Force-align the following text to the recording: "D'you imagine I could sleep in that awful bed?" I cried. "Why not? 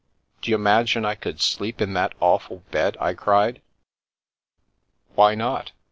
"D'you 0.41 0.55
imagine 0.55 1.05
I 1.05 1.13
could 1.13 1.39
sleep 1.39 1.79
in 1.79 1.93
that 1.93 2.13
awful 2.19 2.63
bed?" 2.71 2.97
I 2.99 3.13
cried. 3.13 3.61
"Why 5.13 5.35
not? 5.35 5.73